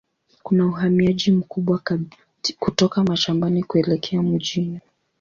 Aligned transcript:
Kuna 0.43 0.65
uhamiaji 0.65 1.31
mkubwa 1.31 1.81
kutoka 2.59 3.03
mashambani 3.03 3.63
kuelekea 3.63 4.21
mjini. 4.21 4.79